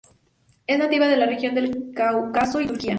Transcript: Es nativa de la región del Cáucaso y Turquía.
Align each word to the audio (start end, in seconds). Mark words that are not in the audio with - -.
Es 0.65 0.79
nativa 0.79 1.07
de 1.07 1.15
la 1.15 1.27
región 1.27 1.53
del 1.53 1.91
Cáucaso 1.93 2.59
y 2.59 2.65
Turquía. 2.65 2.89